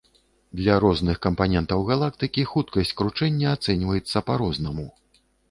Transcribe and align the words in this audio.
Для 0.59 0.77
розных 0.83 1.19
кампанентаў 1.25 1.83
галактыкі 1.89 2.47
хуткасць 2.53 2.95
кручэння 3.03 3.53
ацэньваецца 3.59 4.25
па-рознаму. 4.33 4.89